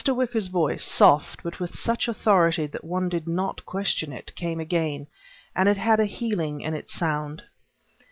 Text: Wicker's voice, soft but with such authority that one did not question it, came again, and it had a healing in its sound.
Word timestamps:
Wicker's 0.07 0.47
voice, 0.47 0.83
soft 0.83 1.43
but 1.43 1.59
with 1.59 1.77
such 1.77 2.07
authority 2.07 2.65
that 2.65 2.83
one 2.83 3.07
did 3.07 3.27
not 3.27 3.63
question 3.67 4.11
it, 4.11 4.33
came 4.33 4.59
again, 4.59 5.05
and 5.55 5.69
it 5.69 5.77
had 5.77 5.99
a 5.99 6.05
healing 6.07 6.59
in 6.61 6.73
its 6.73 6.91
sound. 6.91 7.43